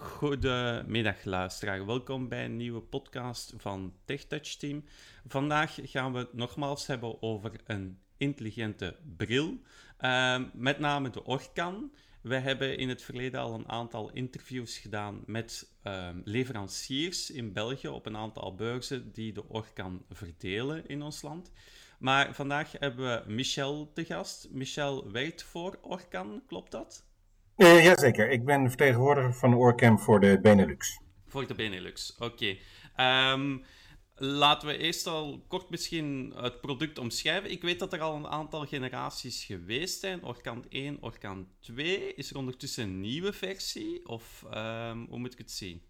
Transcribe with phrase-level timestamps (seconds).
[0.00, 4.84] Goedemiddag luisteraar, welkom bij een nieuwe podcast van TechTouch Team.
[5.26, 9.58] Vandaag gaan we het nogmaals hebben over een intelligente bril,
[10.00, 11.92] uh, met name de Orkan.
[12.22, 17.88] We hebben in het verleden al een aantal interviews gedaan met uh, leveranciers in België
[17.88, 21.52] op een aantal beurzen die de Orkan verdelen in ons land.
[21.98, 24.48] Maar vandaag hebben we Michel te gast.
[24.50, 27.07] Michel werkt voor Orkan, klopt dat?
[27.58, 31.00] Uh, jazeker, ik ben vertegenwoordiger van Orcam voor de Benelux.
[31.26, 32.24] Voor de Benelux, oké.
[32.24, 32.50] Okay.
[33.32, 33.58] Um, ehm,
[34.14, 37.50] laten we eerst al kort misschien het product omschrijven.
[37.50, 40.24] Ik weet dat er al een aantal generaties geweest zijn.
[40.24, 42.14] Orkan 1, Orkan 2.
[42.14, 44.08] Is er ondertussen een nieuwe versie?
[44.08, 45.82] Of um, hoe moet ik het zien?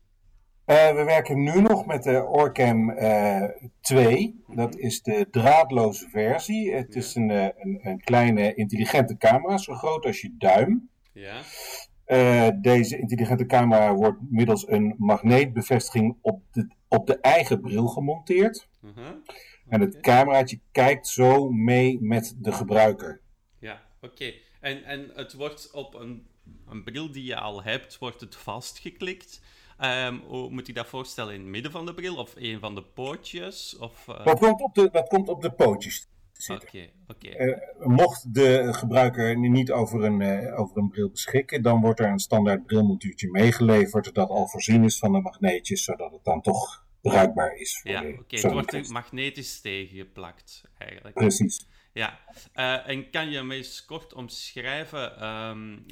[0.66, 3.44] Uh, we werken nu nog met de Orcam uh,
[3.80, 4.44] 2.
[4.46, 6.74] Dat is de draadloze versie.
[6.74, 7.00] Het ja.
[7.00, 10.90] is een, een, een kleine intelligente camera, zo groot als je duim.
[11.18, 11.42] Ja.
[12.06, 18.68] Uh, deze intelligente camera wordt middels een magneetbevestiging op de, op de eigen bril gemonteerd.
[18.82, 19.06] Uh -huh.
[19.06, 19.40] okay.
[19.68, 23.20] En het cameraatje kijkt zo mee met de gebruiker.
[23.58, 24.12] Ja, oké.
[24.12, 24.40] Okay.
[24.60, 26.26] En, en het wordt op een,
[26.68, 29.42] een bril die je al hebt, wordt het vastgeklikt.
[29.80, 31.34] Um, hoe moet je dat voorstellen?
[31.34, 33.76] In het midden van de bril of een van de pootjes?
[33.78, 34.24] Of, uh...
[34.24, 36.08] dat, komt op de, dat komt op de pootjes.
[36.46, 37.26] Oké, oké.
[37.26, 37.46] Okay.
[37.46, 42.08] Uh, mocht de gebruiker niet over een, uh, over een bril beschikken, dan wordt er
[42.08, 46.86] een standaard brilmontuurtje meegeleverd dat al voorzien is van de magneetjes, zodat het dan toch
[47.00, 47.78] bruikbaar is.
[47.80, 48.08] Voor ja, oké.
[48.08, 48.40] Okay.
[48.40, 51.14] Het wordt magnetisch tegengeplakt, eigenlijk.
[51.14, 51.66] Precies.
[51.92, 52.18] Ja,
[52.54, 55.86] uh, en kan je me eens kort omschrijven, um,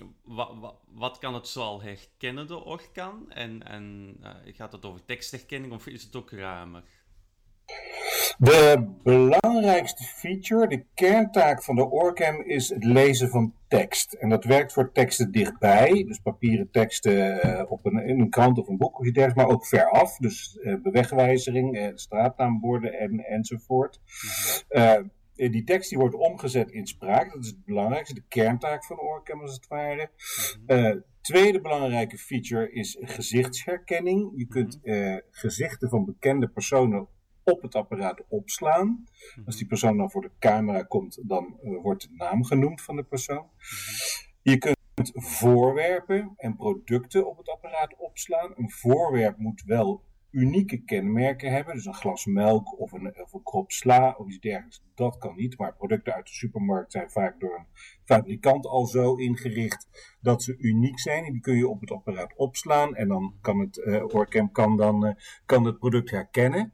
[0.87, 3.33] wat, kan het zoal herkennen, de orkaan?
[3.33, 6.83] En, en gaat het over tekstherkenning of is het ook ruimer?
[8.39, 14.13] De belangrijkste feature, de kerntaak van de OrCam is het lezen van tekst.
[14.13, 18.59] En dat werkt voor teksten dichtbij, dus papieren teksten uh, op een, in een krant
[18.59, 23.25] of een boek of iets dergelijks, maar ook veraf, dus uh, bewegwijzering, uh, straatnaamborden en,
[23.25, 24.01] enzovoort.
[24.69, 28.99] Mm die tekst die wordt omgezet in spraak, dat is het belangrijkste, de kerntaak van
[28.99, 30.11] OrCam als het ware.
[30.67, 34.33] Mm tweede belangrijke feature is gezichtsherkenning.
[34.37, 34.81] Je kunt
[35.31, 37.09] gezichten van bekende personen
[37.53, 38.87] op het apparaat opslaan.
[38.87, 39.47] Mhm.
[39.47, 42.97] Als die persoon dan voor de camera komt, dan uh, wordt de naam genoemd van
[42.97, 43.47] de persoon.
[43.57, 44.25] Mhm.
[44.43, 44.77] Je kunt
[45.15, 48.53] voorwerpen en producten op het apparaat opslaan.
[48.57, 51.75] Een voorwerp moet wel unieke kenmerken hebben.
[51.75, 54.83] Dus een glas melk of een, of een krop sla of iets dergelijks.
[54.95, 55.59] Dat kan niet.
[55.59, 57.67] Maar producten uit de supermarkt zijn vaak door een
[58.05, 59.89] fabrikant al zo ingericht
[60.21, 61.25] dat ze uniek zijn.
[61.25, 62.95] En die kun je op het apparaat opslaan.
[62.95, 65.13] En dan kan het uh, Orcam kan dan, uh,
[65.47, 66.73] kan het product herkennen.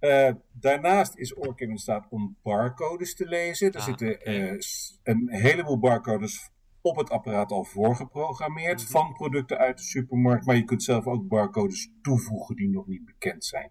[0.00, 3.72] Uh, daarnaast is Orcam in staat om barcodes te lezen.
[3.72, 4.58] Er ah, zitten uh,
[5.02, 6.50] een heleboel barcodes
[6.80, 8.90] op het apparaat al voorgeprogrammeerd mm-hmm.
[8.90, 10.46] van producten uit de supermarkt.
[10.46, 13.70] Maar je kunt zelf ook barcodes toevoegen die nog niet bekend zijn.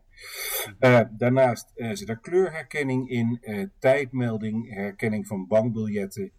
[0.80, 3.42] Uh, daarnaast zit er kleurherkenning in,
[3.80, 6.32] tijdmelding, herkenning van bankbiljetten.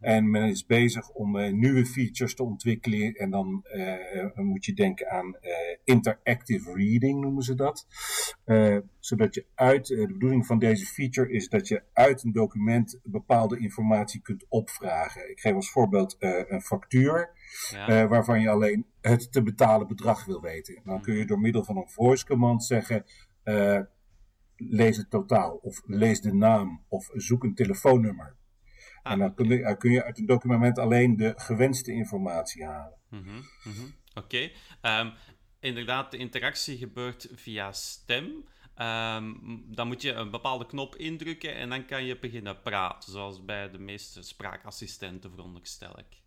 [0.00, 3.12] En men is bezig om uh, nieuwe features te ontwikkelen.
[3.14, 5.50] En dan uh, moet je denken aan uh,
[5.84, 7.86] interactive reading, noemen ze dat.
[9.00, 13.58] zodat je uit, de bedoeling van deze feature is dat je uit een document bepaalde
[13.58, 15.30] informatie kunt opvragen.
[15.30, 17.30] Ik geef als voorbeeld een factuur,
[17.70, 18.08] ja.
[18.08, 20.80] waarvan je alleen het te betalen bedrag wil weten.
[20.84, 23.04] Dan kun je door middel van een voice command zeggen
[24.56, 28.36] lees het totaal, of lees de naam, of zoek een telefoonnummer.
[29.06, 32.98] Ah, en dan kun je, kun je, uit het document alleen de gewenste informatie halen.
[33.10, 33.34] Mm -hmm,
[33.64, 33.94] mm -hmm.
[34.14, 34.50] Oké.
[34.80, 35.00] Okay.
[35.00, 35.12] Um,
[35.60, 38.24] inderdaad, de interactie gebeurt via stem.
[38.24, 43.44] Um, dan moet je een bepaalde knop indrukken en dan kan je beginnen praten, zoals
[43.44, 46.24] bij de meeste spraakassistenten, veronderstel ik.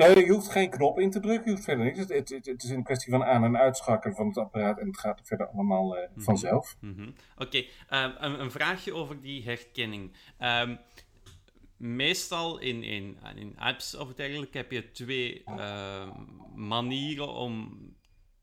[0.00, 1.98] Uh, je hoeft geen knop in te drukken, je hoeft verder niks.
[1.98, 4.98] Het, het, het, is een kwestie van aan- en uitschakelen van het apparaat en het
[4.98, 6.22] gaat verder allemaal uh, mm -hmm.
[6.22, 6.76] vanzelf.
[6.82, 7.68] Oké, okay.
[7.90, 10.16] uh, een, een, vraagje over die herkenning.
[10.40, 10.78] Um,
[11.84, 16.10] meestal in, in, in apps of dergelijke heb je twee uh,
[16.54, 17.78] manieren om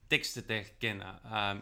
[0.07, 1.19] teksten te herkennen.
[1.25, 1.53] Uh,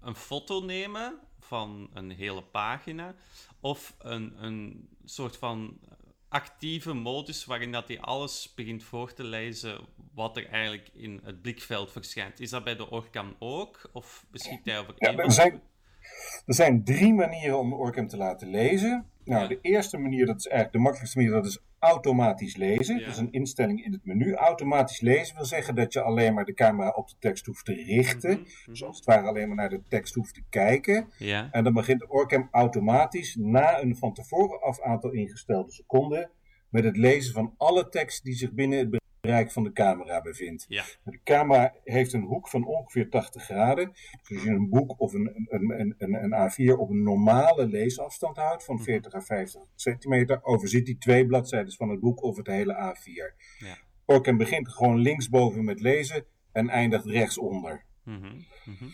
[0.00, 3.14] een foto nemen van een hele pagina
[3.60, 5.80] of een, een soort van
[6.28, 9.80] actieve modus waarin dat hij alles begint voor te lezen
[10.14, 12.40] wat er eigenlijk in het blikveld verschijnt.
[12.40, 13.90] Is dat bij de Orcam ook?
[13.92, 15.60] Of beschikt hij over ja,
[16.46, 19.06] er, zijn, drie manieren om de Orcam te laten lezen.
[19.24, 22.98] Nou, de eerste manier, dat is eigenlijk de makkelijkste manier, dat is automatisch lezen.
[22.98, 23.04] Ja.
[23.04, 24.34] Dat is een instelling in het menu.
[24.34, 27.74] Automatisch lezen wil zeggen dat je alleen maar de camera op de tekst hoeft te
[27.74, 28.30] richten.
[28.30, 28.46] Mm -hmm.
[28.66, 31.08] Dus als het ware alleen maar naar de tekst hoeft te kijken.
[31.18, 31.48] Ja.
[31.50, 36.30] En dan begint de Orcam automatisch na een van tevoren af aantal ingestelde seconden
[36.68, 38.90] met het lezen van alle tekst die zich binnen het
[39.28, 40.64] bereik van de camera bevindt.
[40.68, 40.84] Ja.
[41.04, 43.92] De camera heeft een hoek van ongeveer 80 graden.
[43.92, 48.36] Dus als je een boek of een, een, een, een, A4 op een normale leesafstand
[48.36, 52.46] houdt, van 40 à 50 centimeter, overziet die twee bladzijden van het boek of het
[52.46, 53.34] hele A4.
[53.58, 54.36] Ja.
[54.36, 57.84] Begint gewoon linksboven met lezen en eindigt rechtsonder.
[58.04, 58.84] Mhm, mhm.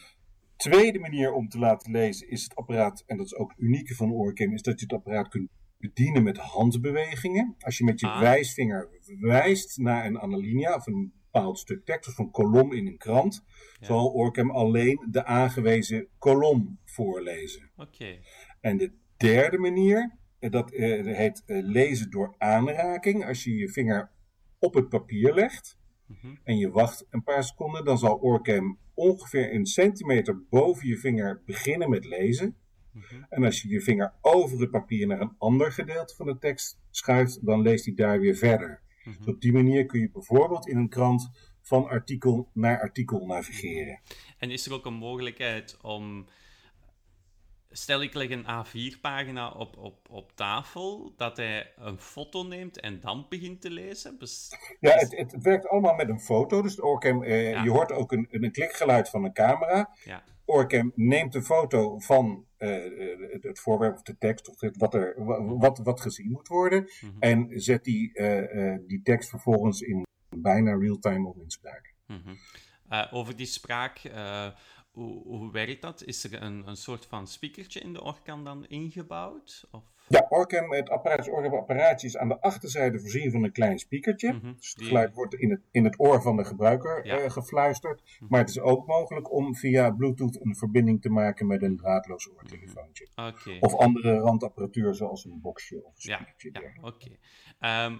[0.56, 3.94] Tweede manier om te laten lezen is het apparaat, en dat is ook het unieke
[3.94, 5.50] van Orcam, is dat je het apparaat kunt
[5.88, 7.54] bedienen met handbewegingen.
[7.58, 8.20] Als je met je Ah.
[8.20, 8.88] wijsvinger
[9.20, 13.44] wijst naar een analinea of een bepaald stuk tekst of een kolom in een krant,
[13.80, 13.86] Ja.
[13.86, 17.70] zal Orcam alleen de aangewezen kolom voorlezen.
[17.76, 18.18] Oké.
[18.60, 23.26] En de derde manier, eh, dat eh, heet eh, lezen door aanraking.
[23.26, 24.10] Als je je vinger
[24.58, 26.34] op het papier legt Mhm.
[26.44, 31.42] en je wacht een paar seconden, dan zal Orcam ongeveer een centimeter boven je vinger
[31.46, 32.56] beginnen met lezen.
[32.94, 33.22] Mhm.
[33.28, 36.80] En als je je vinger over het papier naar een ander gedeelte van de tekst
[36.90, 38.82] schuift, dan leest hij daar weer verder.
[39.04, 39.18] Mhm.
[39.18, 41.30] Dus op die manier kun je bijvoorbeeld in een krant
[41.62, 44.00] van artikel naar artikel navigeren.
[44.38, 46.26] En is er ook een mogelijkheid om.
[47.70, 53.00] Stel ik leg een A4-pagina op, op, op tafel, dat hij een foto neemt en
[53.00, 54.18] dan begint te lezen?
[54.80, 56.62] Ja, het, het, werkt allemaal met een foto.
[56.62, 57.62] Dus Orcam, eh, Ja.
[57.62, 59.90] je hoort ook een, een klikgeluid van een camera.
[60.04, 60.24] Ja.
[60.44, 64.94] Orcam neemt een foto van eh, eh, het, voorwerp of de tekst of het- wat,
[64.94, 66.90] er, wa- wat, wat gezien moet worden.
[67.00, 67.12] Mhm.
[67.20, 70.06] En zet die, eh, die tekst vervolgens in
[70.36, 71.94] bijna real-time op inspraak.
[72.06, 72.34] Mhm.
[72.88, 74.00] Eh, over die spraak,
[74.90, 76.04] hoe, hoe werkt dat?
[76.04, 79.68] Is er een, een soort van speakertje in de Orkan dan ingebouwd?
[79.70, 79.93] Of?
[80.08, 84.32] Ja, Orcam, het apparaat, Orcam apparaatje is aan de achterzijde voorzien van een klein speakertje.
[84.32, 84.52] Mhm.
[84.56, 87.18] Dus het geluid wordt in het, in het oor van de gebruiker Ja.
[87.18, 88.02] eh, gefluisterd.
[88.28, 92.30] Maar het is ook mogelijk om via Bluetooth een verbinding te maken met een draadloos
[92.36, 93.08] oortelefoontje.
[93.14, 93.56] Oké.
[93.60, 96.26] Of andere randapparatuur zoals een boxje of een Ja,
[96.80, 97.16] oké.
[97.58, 97.96] Ehm,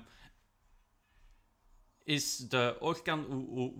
[2.05, 2.77] is de
[3.29, 3.73] hoe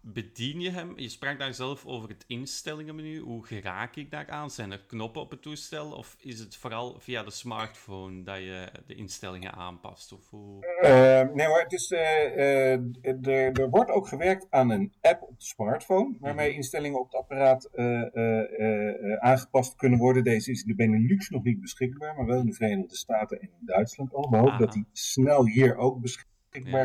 [0.00, 0.98] bedien je hem?
[0.98, 3.18] Je sprak daar zelf over het instellingenmenu.
[3.18, 4.50] Hoe geraak ik daar aan?
[4.50, 5.90] Zijn er knoppen op het toestel?
[5.92, 10.12] Of is het vooral via de smartphone dat je de instellingen aanpast?
[10.12, 10.66] Of hoe...
[10.80, 12.80] Eh, nee hoor, het is, eh, eh,
[13.22, 16.56] er, wordt ook gewerkt aan een app op de smartphone, waarmee Mhm.
[16.56, 20.24] instellingen op het apparaat eh, aangepast kunnen worden.
[20.24, 23.48] Deze is in de Benelux nog niet beschikbaar, maar wel in de Verenigde Staten en
[23.48, 24.30] in Duitsland al.
[24.30, 26.32] We hopen dat die snel hier ook beschikbaar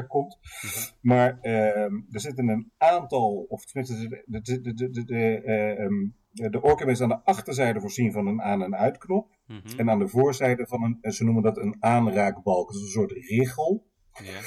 [0.08, 0.38] Komt.
[0.62, 0.90] Mhm.
[1.02, 5.84] Maar ehm, er zitten een aantal, of tenminste, de, de, de, de, de, de, eh,
[5.84, 9.38] ehm, de Orcam is aan de achterzijde voorzien van een aan- en uitknop.
[9.46, 9.80] Mhm.
[9.80, 13.88] En aan de voorzijde van een, ze noemen dat een aanraakbalk, een soort richel.
[14.24, 14.40] Ja.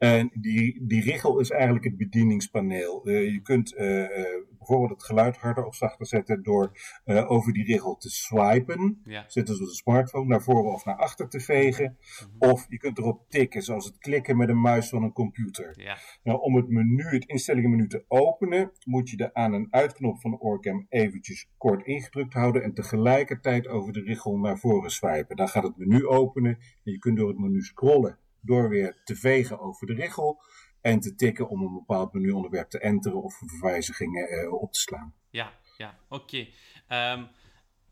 [0.00, 3.04] En die, die richel is eigenlijk het bedieningspaneel.
[3.04, 6.72] Eh, je kunt eh, eh, bijvoorbeeld het geluid harder of zachter zetten door
[7.04, 9.00] over die richel te swipen.
[9.04, 9.24] Ja.
[9.26, 11.96] Zitten ze op de smartphone naar voren of naar achter te vegen.
[12.38, 12.50] Mhm.
[12.50, 15.72] Of je kunt erop tikken, zoals het klikken met een muis van een computer.
[15.80, 15.98] Ja.
[16.22, 20.30] Nou, om het menu, het instellingenmenu te openen, moet je de aan- en uitknop van
[20.30, 25.36] de Orcam eventjes kort ingedrukt houden en tegelijkertijd over de richel naar voren swipen.
[25.36, 29.16] Dan gaat het menu openen en je kunt door het menu scrollen door weer te
[29.16, 30.42] vegen over de richel
[30.80, 35.14] en te tikken om een bepaald menuonderwerp te enteren of verwijzigingen eh, op te slaan.
[35.30, 36.48] Ja, ja, oké.
[36.88, 37.24] Ehm,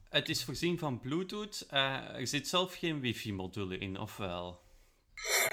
[0.08, 1.66] het is voorzien van Bluetooth.
[1.70, 4.60] Eh, er zit zelf geen wifi-module in, of wel?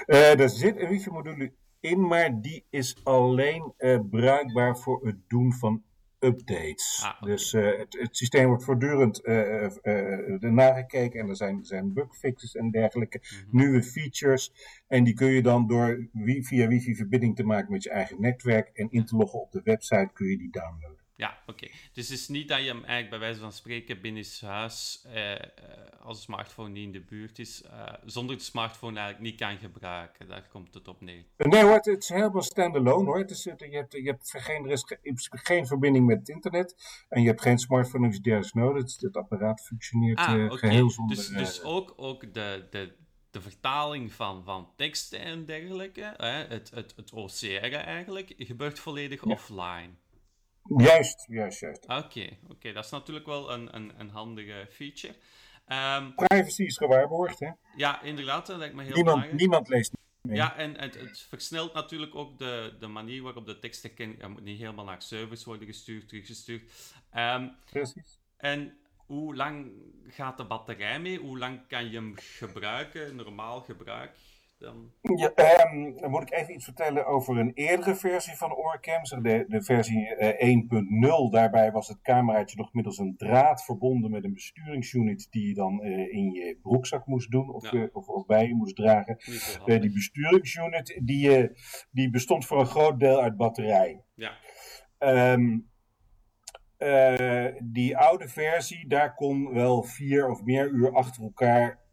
[0.06, 3.74] Eh, er zit een wifi-module in, maar die is alleen
[4.10, 5.84] bruikbaar voor het doen van
[6.18, 7.00] updates.
[7.04, 7.22] Ah.
[7.22, 11.92] Dus eh, het, het systeem wordt voortdurend eh, eh, eh, nagekeken en er zijn, zijn
[11.92, 13.56] bugfixes en dergelijke, Mhm.
[13.56, 14.52] nieuwe features.
[14.88, 16.08] En die kun je dan door
[16.40, 19.60] via wifi verbinding te maken met je eigen netwerk en in te loggen op de
[19.64, 20.95] website kun je die downloaden.
[21.16, 21.66] Ja, oké.
[21.92, 25.32] Dus het is niet dat je hem eigenlijk bij wijze van spreken binnen huis, eh,
[25.32, 25.40] eh,
[26.02, 29.58] als de smartphone niet in de buurt is, eh, zonder de smartphone eigenlijk niet kan
[29.58, 30.28] gebruiken.
[30.28, 31.24] Daar komt het op neer.
[31.36, 33.18] Nee hoor, het, is helemaal standalone hoor.
[33.18, 34.84] Het is, je, hebt, je hebt geen, er is
[35.30, 36.74] geen verbinding met het internet.
[37.08, 38.82] En je hebt geen smartphone of iets nodig.
[38.82, 41.16] Het, het apparaat functioneert Ah, eh, geheel zonder...
[41.16, 42.96] Dus, eh, dus ook, ook de, de,
[43.30, 49.22] de vertaling van, van teksten en dergelijke, hè, het, het, het OCR eigenlijk, gebeurt volledig
[49.22, 49.90] offline.
[50.76, 51.86] Juist, juist, juist.
[51.86, 55.14] Oké, oké, dat is natuurlijk wel een, een, een handige feature.
[55.66, 57.50] Ehm, Privacy is gewaarborgd hè.
[57.76, 59.40] ja, inderdaad, dat lijkt me heel Niemand, belangrijk.
[59.40, 59.92] niemand leest
[60.22, 60.36] mee.
[60.36, 64.20] Ja, en het, het versnelt natuurlijk ook de, de manier waarop de tekst herkent.
[64.20, 66.72] Hij moet niet helemaal naar servers worden gestuurd, teruggestuurd.
[67.10, 68.18] Ehm, Precies.
[68.36, 69.70] en hoe lang
[70.08, 71.18] gaat de batterij mee?
[71.18, 74.16] Hoe lang kan je hem gebruiken, normaal gebruik?
[74.58, 74.92] Dan...
[75.00, 79.44] Ja, ehm, dan moet ik even iets vertellen over een eerdere versie van Orcam, de,
[79.48, 80.16] de versie
[81.26, 81.30] 1.0.
[81.30, 85.82] Daarbij was het cameraatje nog middels een draad verbonden met een besturingsunit die je dan
[85.84, 89.16] in je broekzak moest doen of, of, of, bij je moest dragen.
[89.64, 91.50] die besturingsunit die,
[91.90, 94.04] die bestond voor een groot deel uit batterij.
[94.14, 94.32] Ja.
[94.98, 95.58] Ehm,
[97.62, 101.84] die oude versie, daar kon wel vier of meer uur achter elkaar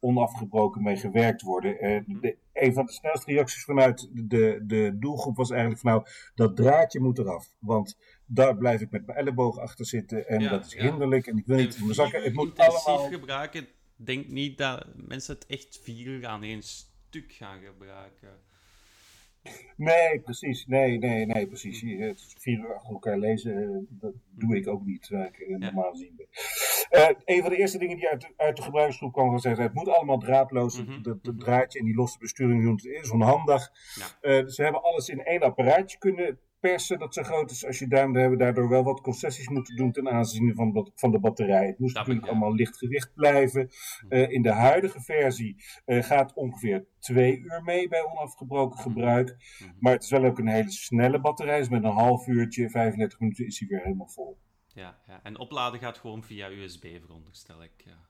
[0.00, 1.84] onafgebroken mee gewerkt worden.
[1.84, 6.06] Uh, de, een van de snelste reacties vanuit de, de doelgroep was eigenlijk van nou,
[6.34, 7.54] dat draadje moet eraf.
[7.58, 11.46] Want daar blijf ik met mijn elleboog achter zitten en dat is hinderlijk en ik
[11.46, 12.22] wil niet in mijn zakken.
[12.22, 13.08] Het moet allemaal...
[13.08, 18.48] gebruiken, denk niet dat mensen het echt vier aan één stuk gaan gebruiken.
[19.76, 20.66] Nee, precies.
[20.66, 21.80] Nee, nee, nee, precies.
[21.80, 25.56] Het vier uur achter elkaar lezen, eh, dat doe ik ook niet, waar ik eh,
[25.56, 26.26] normaal zien ben.
[26.90, 29.88] Uh, een van de eerste dingen die uit, uit de gebruiksgroep kwam gezegd, het moet
[29.88, 30.82] allemaal draadloos.
[30.82, 31.38] Mm -hmm.
[31.38, 33.70] draadje en die losse besturing is onhandig.
[33.94, 34.40] Ja.
[34.40, 37.88] Uh, ze hebben alles in één apparaatje kunnen persen dat zo groot is als je
[37.88, 38.16] duim.
[38.16, 41.66] Hebben daardoor wel wat concessies moeten doen ten aanzien van, van de batterij.
[41.66, 43.68] Het moest natuurlijk allemaal lichtgewicht blijven.
[44.08, 48.88] Uh, in de huidige versie uh, gaat ongeveer twee uur mee bij onafgebroken mhm.
[48.88, 49.36] gebruik.
[49.58, 49.70] Mhm.
[49.78, 51.58] Maar het is wel ook een hele snelle batterij.
[51.58, 54.38] Dus met een half uurtje, 35 minuten is hij weer helemaal vol.
[54.66, 55.22] Ja, ja.
[55.22, 57.72] en opladen gaat gewoon via USB, veronderstel ik.
[57.84, 58.09] Ja.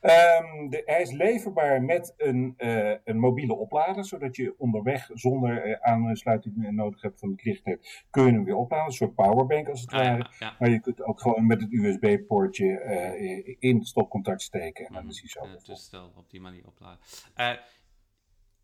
[0.00, 5.66] Um, de, hij is leverbaar met een, uh, een mobiele oplader, zodat je onderweg zonder
[5.66, 7.62] uh, aansluiting nodig hebt van het licht
[8.10, 8.86] kun je hem weer opladen.
[8.86, 10.30] Een soort powerbank als het ah, ware.
[10.38, 14.92] Ja, Maar je kunt ook gewoon met het USB-poortje uh, in het stopcontact steken en
[14.92, 15.48] dan is hij zo.
[15.48, 17.00] Het toestel op die manier opladen.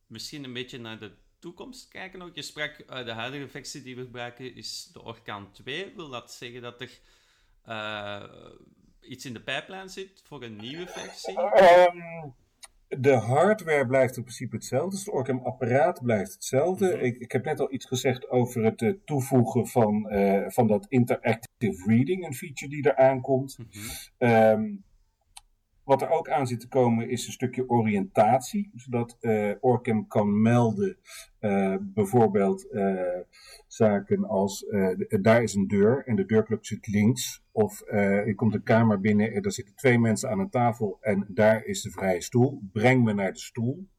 [0.07, 2.35] misschien een beetje naar de toekomst kijken ook.
[2.35, 5.93] Je sprak, de huidige versie die we gebruiken is de Orkaan 2.
[5.97, 7.01] Wil dat zeggen dat er
[9.03, 11.37] iets in de pijplijn zit voor een nieuwe versie?
[11.39, 12.29] Ehm,
[12.89, 14.91] de hardware blijft in principe hetzelfde.
[14.91, 16.87] Dus het Orcam-apparaat blijft hetzelfde.
[16.87, 17.05] Mhm.
[17.05, 20.87] ik, ik, heb net al iets gezegd over het uh, toevoegen van, uh, van dat
[20.89, 23.59] interactive reading, een feature die eraan komt.
[24.19, 24.91] Mm
[25.85, 30.43] wat er ook aan zit te komen is een stukje oriëntatie, zodat uh, Orcam kan
[30.43, 30.97] melden,
[31.41, 33.01] uh, bijvoorbeeld uh,
[33.67, 34.67] zaken als
[35.21, 37.79] daar is een deur en de deurklok zit links, of
[38.27, 41.65] je komt een kamer binnen en er zitten twee mensen aan een tafel en daar
[41.65, 43.91] is de vrije stoel, breng me naar de stoel.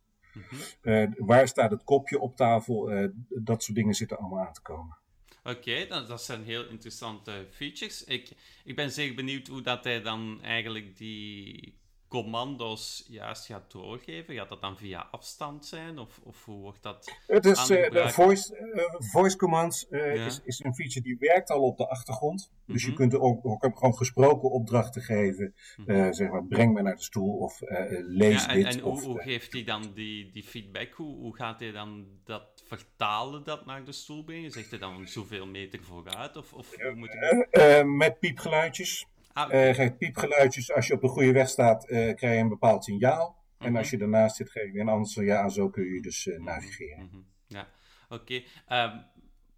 [0.81, 1.11] Mhm.
[1.17, 3.11] waar staat het kopje op tafel?
[3.27, 4.97] dat soort dingen zitten allemaal aan te komen.
[5.43, 8.03] Oké, dat, zijn heel interessante features.
[8.03, 8.29] Ik,
[8.63, 11.77] ik ben zeer benieuwd hoe dat hij dan eigenlijk die
[12.13, 14.35] commando's juist gaat doorgeven?
[14.35, 15.99] Gaat dat dan via afstand zijn?
[15.99, 20.41] Of, of hoe wordt dat Het is, uh, de voice, uh, voice commands uh, is,
[20.43, 22.51] is een feature die werkt al op de achtergrond.
[22.65, 22.97] Dus je mhm.
[22.97, 25.53] kunt ook, ook gewoon gesproken opdrachten geven.
[25.75, 27.61] Mm zeg maar, breng me naar de stoel of
[28.07, 28.65] lees ja, en, dit.
[28.65, 30.93] En of, hoe, geeft hij dan die, die feedback?
[30.93, 34.51] Hoe, hoe gaat hij dan dat vertalen, dat naar de stoel brengen?
[34.51, 36.37] Zegt hij dan zoveel meter vooruit?
[36.37, 37.85] Of, of hoe moet ik...
[37.85, 39.07] met piepgeluidjes.
[39.33, 39.85] Ah, okay.
[39.85, 40.71] uh, piepgeluidjes.
[40.71, 43.41] Als je op de goede weg staat, uh, krijg je een bepaald signaal.
[43.57, 43.77] En mhm.
[43.77, 45.49] als je ernaast zit, geef je een ander signaal.
[45.49, 47.03] Zo kun je dus uh, navigeren.
[47.03, 47.25] Mm -hmm.
[47.47, 47.67] Ja,
[48.09, 48.43] oké.
[48.67, 48.85] Okay.
[48.85, 49.05] Um,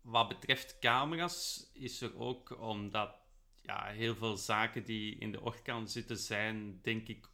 [0.01, 3.15] wat betreft camera's is er ook, omdat
[3.61, 7.27] ja, heel veel zaken die in de orkaan zitten zijn, denk ik,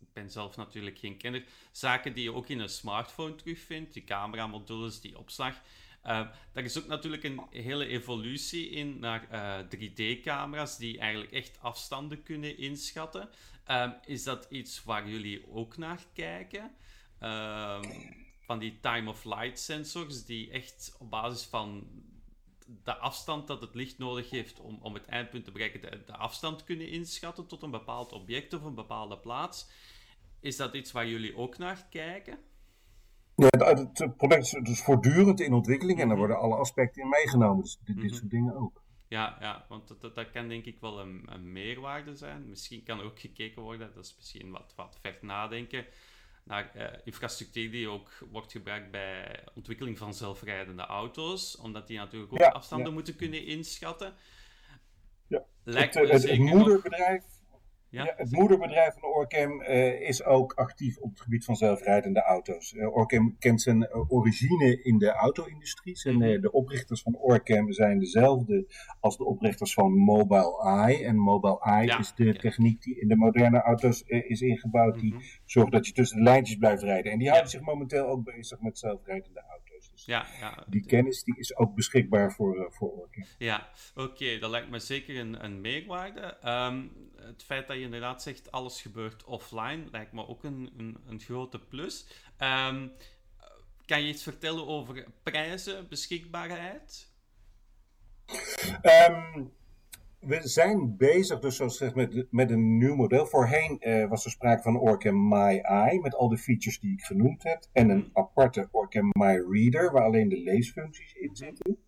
[0.00, 4.04] ik ben zelf natuurlijk geen kenner, zaken die je ook in een smartphone terugvindt, die
[4.04, 5.62] cameramodules, die opslag.
[6.06, 11.58] Uh, is ook natuurlijk een hele evolutie in naar uh, eh, 3D-camera's die eigenlijk echt
[11.60, 13.28] afstanden kunnen inschatten.
[13.70, 16.70] Uh, is dat iets waar jullie ook naar kijken?
[17.18, 17.82] Ehm,
[18.40, 21.88] van die time-of-light sensors die echt op basis van
[22.84, 26.16] de afstand dat het licht nodig heeft om, om het eindpunt te bereiken, de, de
[26.16, 29.68] afstand kunnen inschatten tot een bepaald object of een bepaalde plaats.
[30.40, 32.38] Is dat iets waar jullie ook naar kijken?
[33.36, 37.62] Ja, het, project is dus voortdurend in ontwikkeling en daar worden alle aspecten in meegenomen.
[37.62, 38.14] Dus dit, dit mhm.
[38.14, 38.82] soort dingen ook.
[39.08, 42.48] Ja, ja want dat, dat, kan denk ik wel een, een, meerwaarde zijn.
[42.48, 45.86] Misschien kan er ook gekeken worden, dat is misschien wat, wat ver nadenken,
[46.44, 52.32] naar uh, infrastructuur die ook wordt gebruikt bij ontwikkeling van zelfrijdende auto's, omdat die natuurlijk
[52.32, 54.14] ook afstanden moeten kunnen inschatten.
[55.26, 55.44] Ja.
[55.64, 57.24] Lijkt het, het, het moederbedrijf
[57.92, 58.14] ja?
[58.16, 62.72] het moederbedrijf van Orcam uh, is ook actief op het gebied van zelfrijdende auto's.
[62.72, 65.96] Uh, Orcam kent zijn uh, origine in de auto-industrie.
[65.96, 66.40] Zijn, mhm.
[66.40, 68.66] de oprichters van Orcam zijn dezelfde
[69.00, 71.04] als de oprichters van Mobile Eye.
[71.04, 75.22] En Mobile Eye is de techniek die in de moderne auto's is ingebouwd, die mhm.
[75.44, 77.12] zorgt dat je tussen de lijntjes blijft rijden.
[77.12, 79.61] En die houden zich momenteel ook bezig met zelfrijdende auto's.
[80.04, 80.64] Dus ja, ja.
[80.66, 83.24] Die kennis die is ook beschikbaar voor, voor Orcam.
[83.38, 86.36] Ja, oké, dat lijkt me zeker een, een meerwaarde.
[86.44, 90.96] Um, het feit dat je inderdaad zegt alles gebeurt offline lijkt me ook een, een,
[91.06, 92.06] een grote plus.
[92.36, 92.88] Ehm,
[93.84, 97.10] kan je iets vertellen over prijzen, beschikbaarheid?
[98.82, 99.52] Um,
[100.22, 103.26] we zijn bezig, dus zoals gezegd, met, met een nieuw model.
[103.26, 107.02] Voorheen uh, was er sprake van Orcam My Eye, met al de features die ik
[107.02, 107.66] genoemd heb.
[107.72, 111.78] En een aparte Orcam My Reader, waar alleen de leesfuncties in zitten.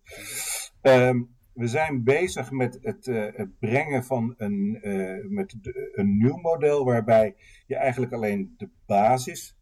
[0.81, 6.17] Um, we zijn bezig met het, uh, het brengen van een, uh, met de, een
[6.17, 7.35] nieuw model, waarbij
[7.67, 9.57] je eigenlijk alleen de basis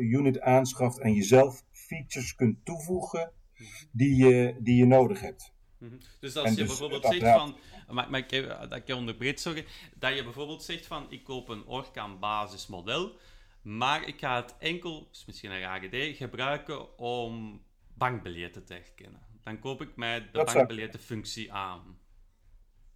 [0.00, 3.32] unit aanschaft en jezelf features kunt toevoegen
[3.92, 5.54] die je, die je nodig hebt.
[5.80, 5.94] Mhm.
[6.20, 7.56] Dus als je dus bijvoorbeeld zegt van,
[7.88, 11.48] maar, maar ik, dat ik je onderbreed sorry, dat je bijvoorbeeld zegt van, ik koop
[11.48, 13.18] een Orcam basismodel,
[13.62, 17.62] maar ik ga het enkel, is misschien een raar idee, gebruiken om
[17.94, 19.20] bankbiljetten te herkennen.
[19.42, 21.98] Dan koop ik mij de bankbiljettenfunctie aan.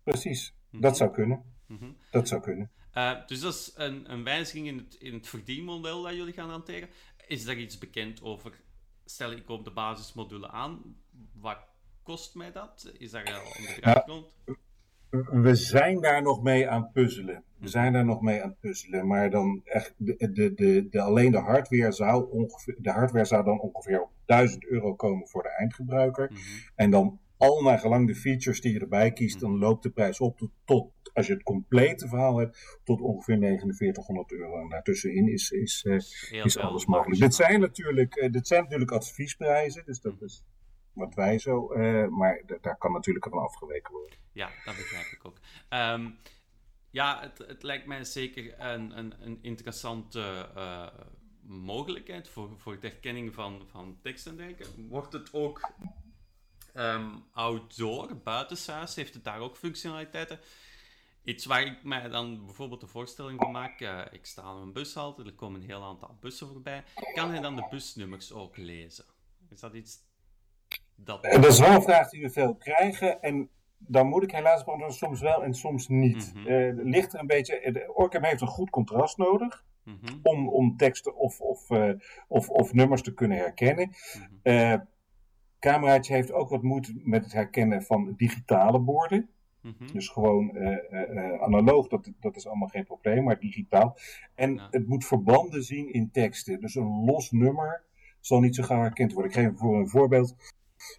[0.03, 0.83] Precies, mhm.
[0.83, 1.45] dat zou kunnen.
[1.67, 1.93] Mhm.
[2.11, 2.71] Dat zou kunnen.
[2.95, 6.50] Uh, dus dat is een, een wijziging in het, in het verdienmodel dat jullie gaan
[6.50, 6.88] hanteren.
[7.26, 8.61] Is daar iets bekend over?
[9.05, 10.97] Stel, ik koop de basismodule aan.
[11.33, 11.59] Wat
[12.04, 12.92] kost mij dat?
[12.99, 14.34] Is daar al een bedrag rond?
[15.23, 17.44] we zijn daar nog mee aan puzzelen.
[17.58, 19.06] We zijn daar nog mee aan puzzelen.
[19.06, 23.44] Maar dan echt, de, de, de, de, alleen de hardware, zou ongeveer, de hardware zou
[23.44, 26.30] dan ongeveer op 1000 euro komen voor de eindgebruiker.
[26.32, 26.40] Mhm.
[26.75, 29.61] En dan al naar gelang de features die je erbij kiest, dan mhm.
[29.61, 34.32] loopt de prijs op tot, tot, als je het complete verhaal hebt, tot ongeveer 4900
[34.32, 34.61] euro.
[34.61, 37.20] En daartussenin is, is, uh, is alles mogelijk.
[37.20, 40.42] Dit zijn, natuurlijk, uh, dit zijn natuurlijk adviesprijzen, dus dat is
[40.94, 41.74] wat wij zo.
[41.74, 44.18] Uh, maar daar kan natuurlijk van afgeweken worden.
[44.32, 45.36] Ja, dat begrijp ik ook.
[45.70, 46.18] Um,
[46.90, 50.86] ja, het, het, lijkt mij zeker een, een, een interessante uh,
[51.42, 54.86] mogelijkheid voor, voor de herkenning van, van tekst en dergelijke.
[54.88, 55.72] Wordt het ook
[56.74, 60.40] um, outdoor, buitenshuis, heeft het daar ook functionaliteiten?
[61.24, 63.80] Iets waar ik mij dan bijvoorbeeld de voorstelling van maak.
[63.80, 66.84] Uh, ik sta aan een bushalte, er komen een heel aantal bussen voorbij.
[67.14, 69.04] Kan hij dan de busnummers ook lezen?
[69.48, 69.98] Is dat iets
[70.96, 71.22] dat...
[71.22, 73.22] Dat is wel een vraag die we veel krijgen.
[73.22, 73.48] En
[73.78, 76.32] dan moet ik helaas beantwoorden soms wel en soms niet.
[76.34, 76.42] Mm
[76.90, 77.90] ligt er een beetje.
[77.94, 79.64] Orcam heeft een goed contrast nodig.
[79.84, 80.18] Mhm.
[80.22, 81.92] om, om teksten of, of, uh,
[82.28, 83.90] of, of nummers te kunnen herkennen.
[84.42, 84.92] Mm
[85.58, 89.28] Cameraatje heeft ook wat moeite met het herkennen van digitale borden.
[89.60, 89.92] Mhm.
[89.92, 90.58] Dus gewoon
[91.40, 93.96] analoog, dat, dat is allemaal geen probleem, maar digitaal.
[94.35, 96.61] En het moet verbanden zien in teksten.
[96.61, 97.83] Dus een los nummer
[98.20, 99.33] zal niet zo gauw herkend worden.
[99.33, 100.37] Ik geef voor een voorbeeld.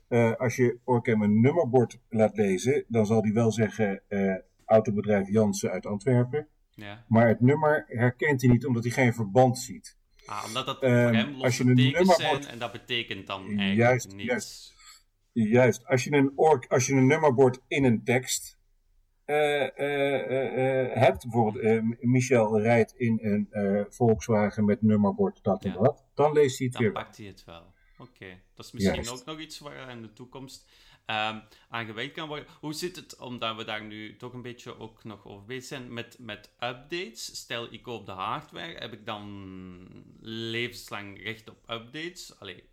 [0.10, 5.30] Uh, als je Orcam een nummerbord laat lezen, dan zal die wel zeggen uh, autobedrijf
[5.30, 6.48] Jansen uit Antwerpen.
[6.70, 7.06] Ja.
[7.08, 9.98] Maar het nummer herkent hij niet omdat hij geen verband ziet.
[10.26, 12.18] Ah, omdat dat voor uh, hem losse als je een nummerbord...
[12.18, 14.24] zijn en dat betekent dan eigenlijk juist, niets.
[14.26, 14.74] Juist,
[15.32, 15.86] juist.
[15.86, 18.58] Als je een, ork, als je een nummerbord in een tekst
[19.26, 23.48] hebt, bijvoorbeeld Michel rijdt in een
[23.90, 26.94] Volkswagen met nummerbord dat en dat, dan leest hij het dan weer.
[26.94, 27.74] Dan pakt hij het wel.
[27.98, 30.66] Oké, dat is misschien ook nog iets waar in de toekomst
[31.06, 32.48] um, aan gewerkt kan worden.
[32.60, 35.94] Hoe zit het, omdat we daar nu toch een beetje ook nog over bezig zijn,
[35.94, 37.36] met, met updates?
[37.36, 39.88] Stel, ik koop de hardware, heb ik dan
[40.22, 42.40] levenslang recht op updates?
[42.40, 42.64] Allee,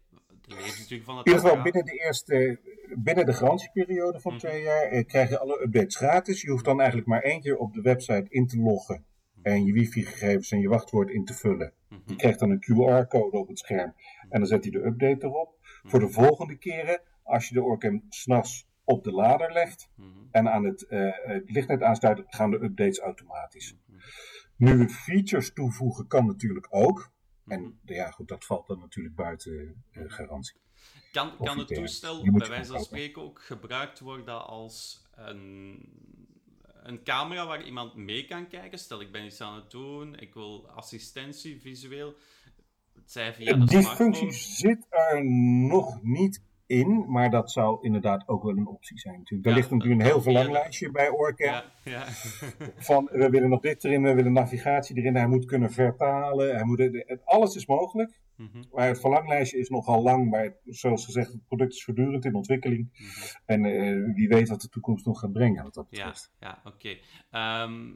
[0.41, 2.59] de levensduur van het In ieder geval binnen de eerste,
[2.99, 4.41] binnen de garantieperiode van mhm.
[4.41, 6.43] twee jaar eh, krijg je alle updates gratis.
[6.43, 9.05] Je hoeft dan eigenlijk maar één keer op de website in te loggen
[9.43, 11.73] en je wifi-gegevens en je wachtwoord in te vullen.
[11.89, 12.01] Mhm.
[12.07, 13.95] Je krijgt dan een QR-code op het scherm
[14.29, 15.61] en dan zet hij de update erop.
[15.83, 20.09] Voor de volgende keren, als je de Orcam s'nachts op de lader legt mhm.
[20.31, 23.77] en aan het, uh, het lichtnet aansluit, gaan de updates automatisch.
[23.87, 23.99] Mhm.
[24.57, 27.11] Nu features toevoegen kan natuurlijk ook.
[27.47, 30.61] En ja, goed, dat valt dan natuurlijk buiten uh, garantie.
[31.13, 35.83] Kan, kan het toestel bij wijze van spreken ook gebruikt worden als een
[36.83, 38.79] een camera waar iemand mee kan kijken.
[38.79, 42.15] Stel, ik ben iets aan het doen, ik wil assistentie visueel.
[43.05, 45.25] Zij via de Die functie zit er
[45.69, 49.49] nog niet in, maar dat zou inderdaad ook wel een optie zijn natuurlijk.
[49.49, 51.45] Er ligt natuurlijk een heel verlanglijstje bij Orca.
[51.45, 52.05] Ja, ja.
[52.89, 56.65] van we willen nog dit erin, we willen navigatie erin, hij moet kunnen vertalen, hij
[56.65, 58.21] moet, alles is mogelijk.
[58.37, 58.63] Mhm.
[58.71, 62.91] Maar het verlanglijstje is nogal lang, maar zoals gezegd, het product is voortdurend in ontwikkeling.
[62.93, 63.37] Mhm.
[63.45, 65.63] En uh, wie weet wat de toekomst nog gaat brengen.
[65.63, 66.77] Wat dat ja, ja oké.
[66.77, 67.01] Okay.
[67.31, 67.91] Ehm,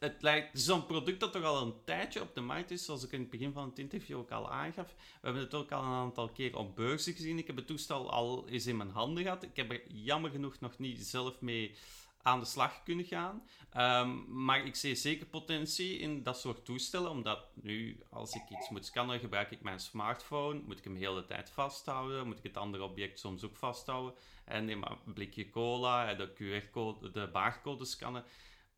[0.00, 3.12] het lijkt zo'n product dat toch al een tijdje op de markt is, zoals ik
[3.12, 4.94] in het begin van het interview ook al aangaf.
[4.96, 7.38] We hebben het ook al een aantal keer op beurzen gezien.
[7.38, 9.42] Ik heb het toestel al eens in mijn handen gehad.
[9.42, 11.76] Ik heb er jammer genoeg nog niet zelf mee
[12.22, 13.42] aan de slag kunnen gaan.
[13.70, 18.68] Ehm, maar ik zie zeker potentie in dat soort toestellen, omdat nu, als ik iets
[18.68, 20.60] moet scannen, gebruik ik mijn smartphone.
[20.66, 22.26] Moet ik hem de hele tijd vasthouden?
[22.26, 24.14] Moet ik het andere object soms ook vasthouden?
[24.44, 28.24] En neem maar een blikje cola, de QR-code, de barcode scannen.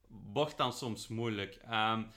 [0.09, 1.59] Wordt dan soms moeilijk.
[1.71, 2.11] Um,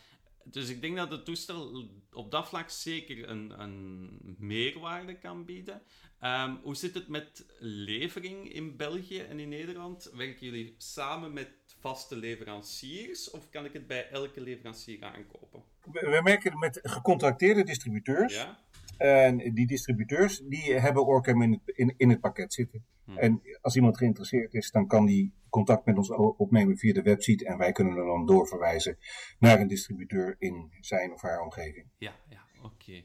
[0.44, 5.82] dus ik denk dat het toestel op dat vlak zeker een, een meerwaarde kan bieden.
[6.26, 10.12] Ehm, hoe zit het met levering in België en in Nederland?
[10.14, 15.64] Werken jullie samen met vaste leveranciers of kan ik het bij elke leverancier aankopen?
[15.92, 18.34] We, merken met gecontracteerde distributeurs.
[18.34, 18.60] Ja?
[18.98, 22.86] En die distributeurs die hebben Orcam in het, in, in het pakket zitten.
[23.04, 23.18] Hm.
[23.18, 27.46] En als iemand geïnteresseerd is, dan kan die contact met ons opnemen via de website.
[27.46, 28.98] En wij kunnen hem dan doorverwijzen
[29.40, 31.86] naar een distributeur in zijn of haar omgeving.
[31.98, 33.04] Ja, ja oké.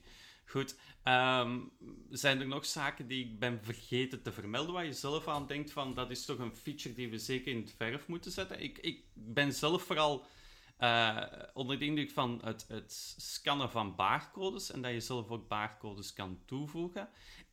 [0.50, 0.78] Goed.
[1.04, 1.72] Um,
[2.10, 5.72] zijn er nog zaken die ik ben vergeten te vermelden, waar je zelf aan denkt
[5.72, 8.62] van dat is toch een feature die we zeker in het verf moeten zetten?
[8.62, 10.24] Ik, ik ben zelf vooral
[10.78, 11.22] uh,
[11.54, 16.12] onder de indruk van het, het scannen van barcodes en dat je zelf ook barcodes
[16.12, 17.08] kan toevoegen.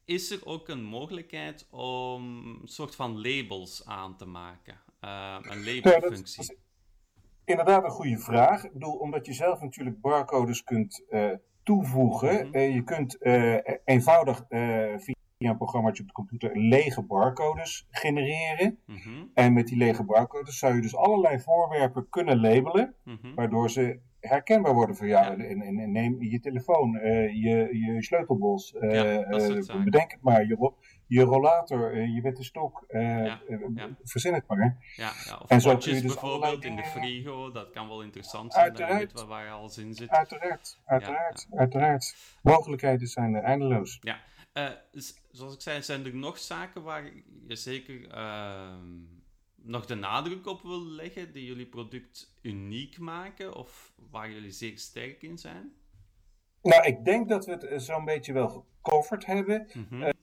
[0.05, 4.79] Is er ook een mogelijkheid om een soort van labels aan te maken?
[5.01, 6.57] Uh, een labelfunctie?
[7.47, 8.63] inderdaad een goede vraag.
[8.63, 11.31] Ik bedoel, omdat je zelf natuurlijk barcodes kunt uh,
[11.67, 12.47] toevoegen.
[12.47, 13.17] Mm je kunt
[13.85, 14.45] eenvoudig
[14.97, 18.79] via via een programmaatje op de computer lege barcodes genereren.
[18.85, 19.23] Mhm.
[19.33, 23.33] En met die lege barcodes zou je dus allerlei voorwerpen kunnen labelen, mhm.
[23.35, 25.43] waardoor ze herkenbaar worden voor jou.
[25.43, 30.71] En, en, neem je telefoon, uh, je, je sleutelbos, uh, bedenk het maar, je,
[31.07, 33.41] je rollator, je witte stok, ja,
[34.03, 34.77] verzin het maar.
[34.95, 38.53] Ja, of en zo kun je dus bijvoorbeeld in de frigo, dat kan wel interessant
[38.53, 40.09] zijn, uiteraard, dat je waar, waar alles in zit.
[40.09, 42.15] Uiteraard, uiteraard, uiteraard.
[42.41, 43.97] Mogelijkheden zijn eindeloos.
[44.01, 44.19] Ja.
[44.53, 44.69] Uh,
[45.31, 47.03] zoals ik zei, zijn er nog zaken waar
[47.47, 48.75] je zeker uh,
[49.55, 54.79] nog de nadruk op wil leggen, die jullie product uniek maken of waar jullie zeker
[54.79, 55.73] sterk in zijn?
[56.61, 59.67] Nou, ik denk dat we het eh, zo'n beetje wel gecoverd hebben.
[59.73, 60.13] Mm -hmm.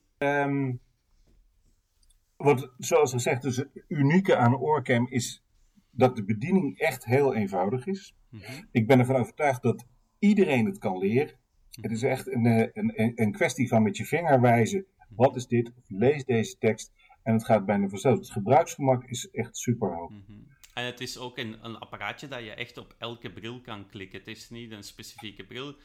[2.37, 5.43] Wat, zoals gezegd, dus het unieke aan Oorcam is
[5.91, 8.15] dat de bediening echt heel eenvoudig is.
[8.29, 8.63] Mhm.
[8.71, 9.85] Ik ben ervan overtuigd dat
[10.19, 11.35] iedereen het kan leren.
[11.81, 14.85] Het is echt een, eh, een, een kwestie van met je vinger wijzen.
[15.09, 15.71] Wat is dit?
[15.77, 16.91] Of lees deze tekst.
[17.23, 18.17] En het gaat bijna vanzelf.
[18.17, 20.09] Het gebruiksgemak is echt super hoog.
[20.09, 20.39] Mhm.
[20.73, 24.19] En het is ook een, een apparaatje dat je echt op elke bril kan klikken.
[24.19, 25.75] Het is niet een specifieke bril.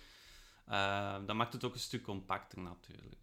[0.69, 3.21] Uh, dat maakt het ook een stuk compacter natuurlijk.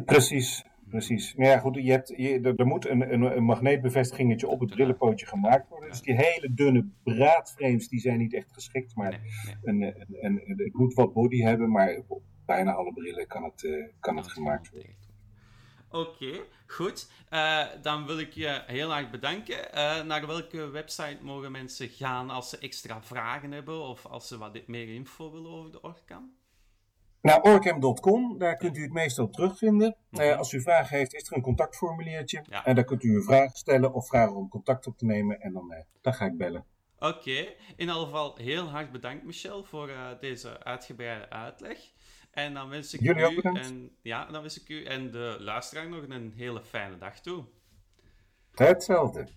[0.00, 1.34] Precies, precies.
[1.34, 5.26] Maar ja, goed, je hebt, je, er moet een, een, een, magneetbevestigingetje op het brillenpootje
[5.26, 5.90] gemaakt worden.
[5.90, 8.94] Dus die hele dunne braadframes, die zijn niet echt geschikt.
[8.96, 9.20] Maar
[9.62, 13.62] Een, een, een, het moet wat body hebben, maar op bijna alle brillen kan het,
[13.62, 15.00] uh, kan het gemaakt worden.
[15.90, 17.10] Oké, goed.
[17.30, 19.58] Uh, dan wil ik je heel erg bedanken.
[19.74, 24.38] Uh, naar welke website mogen mensen gaan als ze extra vragen hebben of als ze
[24.38, 26.41] wat meer info willen over de Orcam?
[27.22, 29.96] Naar orcam.com, daar kunt u het meestal terugvinden.
[30.10, 32.44] Uh, als u vragen heeft, is er een contactformuliertje.
[32.64, 35.40] En daar kunt u een vraag stellen of vragen om contact op te nemen.
[35.40, 36.64] En dan, uh, dan ga ik bellen.
[36.98, 41.78] Oké, in ieder geval heel hard bedankt Michel voor uh, deze uitgebreide uitleg.
[42.30, 45.88] En dan wens ik Jullie u en, ja, dan wens ik u en de luisteraar
[45.88, 47.44] nog een hele fijne dag toe.
[48.54, 49.28] Hetzelfde.